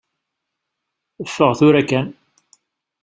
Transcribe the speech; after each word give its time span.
Ffeɣ 1.27 1.51
tura 1.59 1.81
kan. 1.89 2.07